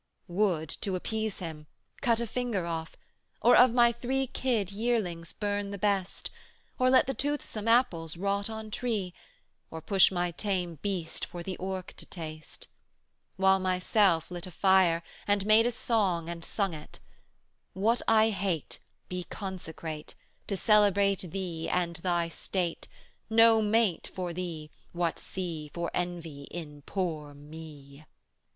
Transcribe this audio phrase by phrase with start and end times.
[0.25, 1.67] 270 'Would, to appease Him,
[2.01, 2.95] cut a finger off,
[3.39, 6.31] Or of my three kid yearlings burn the best,
[6.79, 9.13] Or let the toothsome apples rot on tree,
[9.69, 12.67] Or push my tame beast for the orc to taste:
[13.35, 16.99] While myself lit a fire, and made a song 275 And sung it,
[17.77, 20.15] "_What I hate, be consecrate
[20.47, 22.87] To celebrate Thee and Thy state,
[23.29, 28.05] no mate For Thee; what see for envy in poor me?